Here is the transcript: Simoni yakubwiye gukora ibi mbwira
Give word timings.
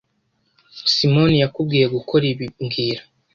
Simoni 0.93 1.35
yakubwiye 1.43 1.85
gukora 1.95 2.23
ibi 2.33 2.45
mbwira 2.63 3.01